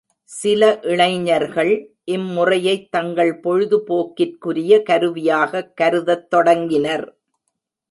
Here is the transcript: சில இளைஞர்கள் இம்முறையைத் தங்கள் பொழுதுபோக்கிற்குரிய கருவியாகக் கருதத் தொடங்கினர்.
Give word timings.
சில 0.23 0.79
இளைஞர்கள் 0.81 1.73
இம்முறையைத் 2.03 2.91
தங்கள் 2.91 3.39
பொழுதுபோக்கிற்குரிய 3.39 4.81
கருவியாகக் 4.83 5.77
கருதத் 5.81 6.29
தொடங்கினர். 6.29 7.07